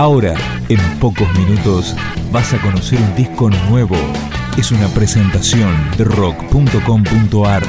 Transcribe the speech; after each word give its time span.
Ahora, 0.00 0.34
en 0.70 0.80
pocos 0.98 1.28
minutos, 1.38 1.94
vas 2.32 2.54
a 2.54 2.62
conocer 2.62 2.98
un 2.98 3.14
disco 3.16 3.50
nuevo. 3.68 3.98
Es 4.56 4.72
una 4.72 4.88
presentación 4.88 5.76
de 5.98 6.04
rock.com.ar, 6.04 7.62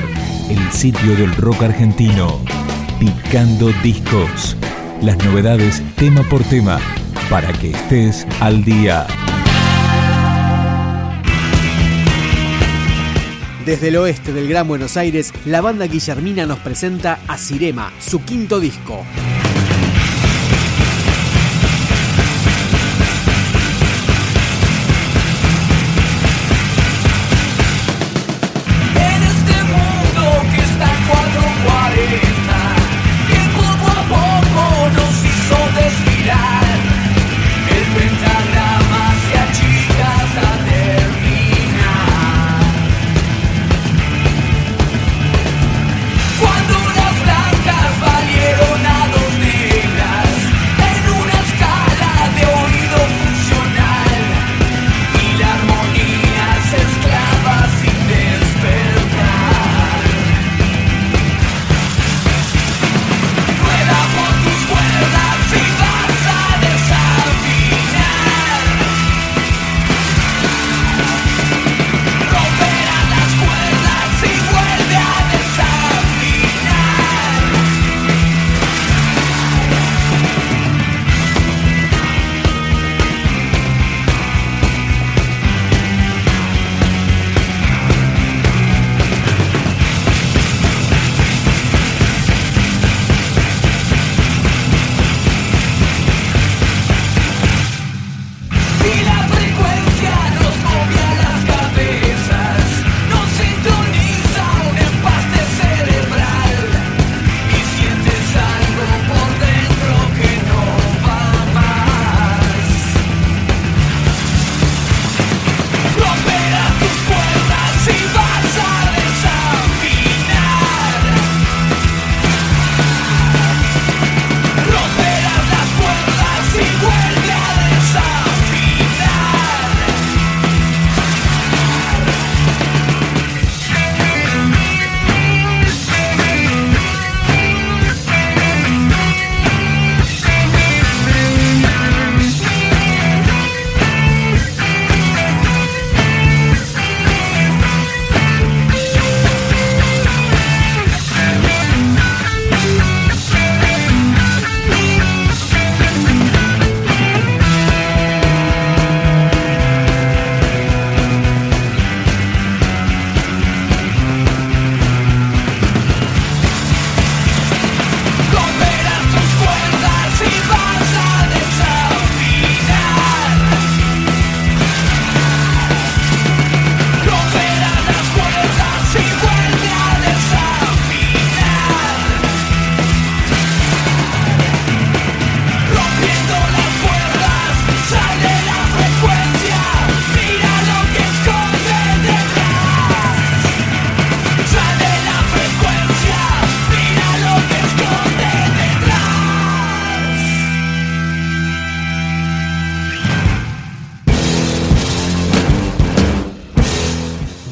el 0.49 0.71
sitio 0.71 1.17
del 1.17 1.35
rock 1.35 1.63
argentino. 1.63 2.39
Picando 3.01 3.73
discos. 3.83 4.55
Las 5.01 5.17
novedades 5.25 5.83
tema 5.97 6.23
por 6.23 6.41
tema, 6.43 6.79
para 7.29 7.51
que 7.51 7.71
estés 7.71 8.25
al 8.39 8.63
día. 8.63 9.07
Desde 13.65 13.89
el 13.89 13.97
oeste 13.97 14.31
del 14.31 14.47
Gran 14.47 14.69
Buenos 14.69 14.95
Aires, 14.95 15.33
la 15.45 15.59
banda 15.59 15.85
Guillermina 15.85 16.45
nos 16.45 16.59
presenta 16.59 17.19
a 17.27 17.37
Cirema, 17.37 17.91
su 17.99 18.23
quinto 18.23 18.61
disco. 18.61 19.03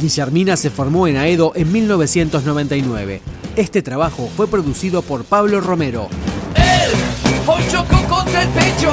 Guillermina 0.10 0.58
se 0.58 0.72
formó 0.72 1.06
en 1.06 1.18
Aedo 1.18 1.52
en 1.54 1.72
1999. 1.72 3.22
Este 3.56 3.84
trabajo 3.84 4.28
fue 4.36 4.48
producido 4.48 5.04
por 5.04 5.24
Pablo 5.24 5.62
Romero. 5.62 6.10
Él 6.56 6.90
hoy 7.46 7.62
chocó 7.72 8.04
contra 8.10 8.42
el 8.42 8.50
pecho. 8.50 8.92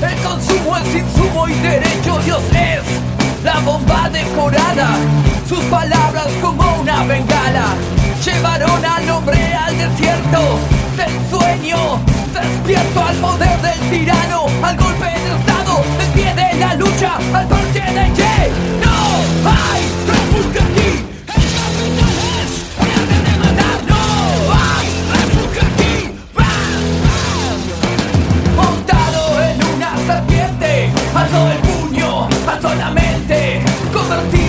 El 0.00 0.22
consumo 0.22 0.76
es 0.76 0.94
insumo 0.94 1.48
y 1.48 1.54
derecho. 1.54 2.16
Dios 2.24 2.40
es 2.52 3.44
la 3.44 3.58
bomba 3.58 4.08
decorada. 4.10 4.98
Sus 5.48 5.58
palabras 5.64 6.28
como 6.40 6.80
una 6.80 7.02
bengala 7.06 7.74
llevaron 8.24 8.84
al 8.84 9.10
hombre 9.10 9.54
al 9.54 9.76
desierto 9.76 10.60
del 10.96 11.38
sueño. 11.40 12.00
Despierto 12.32 13.02
al 13.02 13.16
poder 13.16 13.60
del 13.62 13.90
tirano, 13.90 14.46
al 14.62 14.76
golpe 14.76 15.06
de 15.06 15.38
estado, 15.40 15.82
el 16.02 16.08
pie 16.12 16.32
de 16.36 16.60
la 16.60 16.74
lucha, 16.76 17.16
al 17.34 17.48
parche 17.48 17.80
de 17.80 18.12
que 18.14 18.52
no 18.80 19.50
hay 19.50 20.01
que 34.12 34.41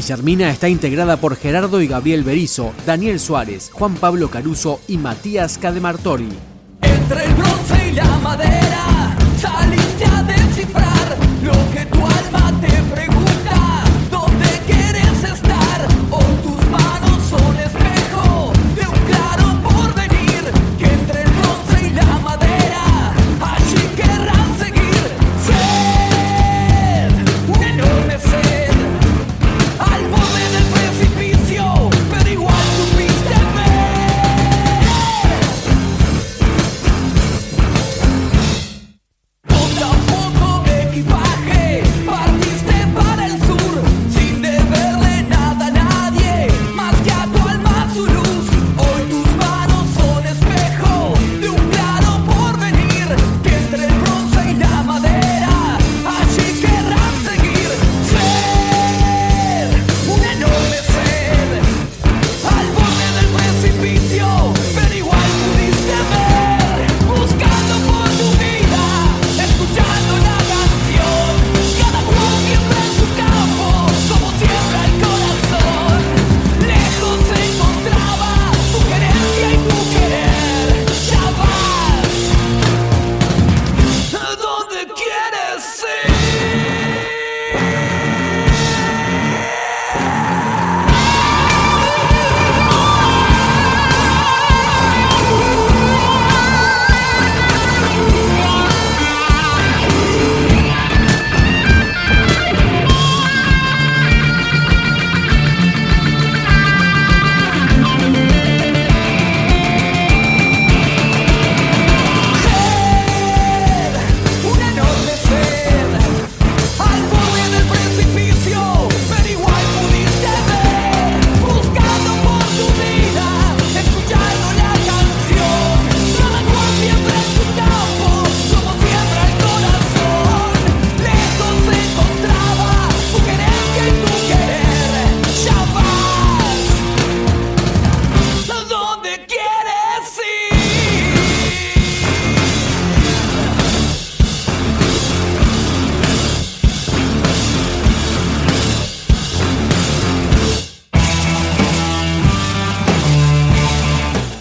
Guillermina 0.00 0.48
está 0.48 0.66
integrada 0.66 1.18
por 1.18 1.36
Gerardo 1.36 1.82
y 1.82 1.86
Gabriel 1.86 2.24
Berizo, 2.24 2.72
Daniel 2.86 3.20
Suárez, 3.20 3.68
Juan 3.70 3.96
Pablo 3.96 4.30
Caruso 4.30 4.80
y 4.88 4.96
Matías 4.96 5.58
Cademartori. 5.58 6.30
Entre 6.80 7.24
el 7.26 7.34
bronce 7.34 7.88
y 7.90 7.92
la 7.92 8.16
madera. 8.16 8.69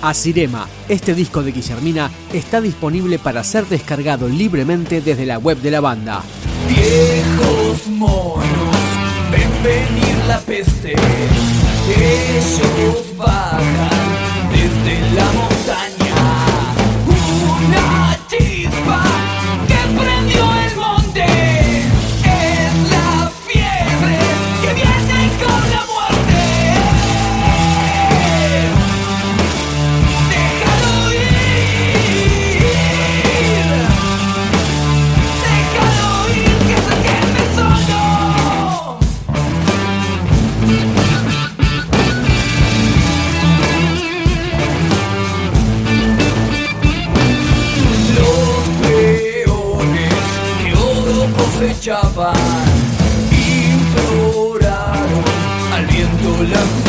A 0.01 0.13
Cirema, 0.13 0.67
este 0.87 1.13
disco 1.13 1.43
de 1.43 1.51
Guillermina, 1.51 2.09
está 2.33 2.61
disponible 2.61 3.19
para 3.19 3.43
ser 3.43 3.65
descargado 3.67 4.29
libremente 4.29 5.01
desde 5.01 5.25
la 5.25 5.37
web 5.37 5.57
de 5.57 5.71
la 5.71 5.81
banda. 5.81 6.23
Viejos 6.69 7.87
monos, 7.87 8.45
ven 9.63 10.27
la 10.27 10.39
peste. 10.39 10.93
Ellos 11.89 13.08
siento 55.99 56.43
la 56.43 56.88